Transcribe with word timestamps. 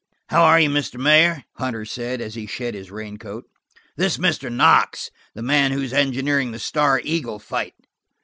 "How 0.29 0.41
are 0.45 0.59
you, 0.59 0.67
Mr. 0.67 0.99
Mayor?" 0.99 1.43
Hunter 1.57 1.85
said, 1.85 2.21
as 2.21 2.33
he 2.33 2.47
shed 2.47 2.73
his 2.73 2.89
raincoat. 2.89 3.43
"This 3.97 4.13
is 4.13 4.17
Mr. 4.19 4.51
Knox, 4.51 5.11
the 5.35 5.43
man 5.43 5.71
who's 5.71 5.93
engineering 5.93 6.51
the 6.51 6.57
Star 6.57 6.99
Eagle 7.03 7.37
fight." 7.37 7.75